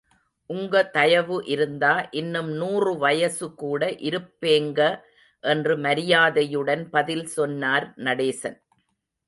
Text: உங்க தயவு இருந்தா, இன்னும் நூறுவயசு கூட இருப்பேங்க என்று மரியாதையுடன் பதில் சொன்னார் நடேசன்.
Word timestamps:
உங்க 0.49 0.75
தயவு 0.89 1.37
இருந்தா, 1.45 1.91
இன்னும் 2.11 2.49
நூறுவயசு 2.53 3.47
கூட 3.53 3.81
இருப்பேங்க 4.01 4.79
என்று 5.43 5.75
மரியாதையுடன் 5.77 6.89
பதில் 6.89 7.25
சொன்னார் 7.27 7.93
நடேசன். 7.97 8.59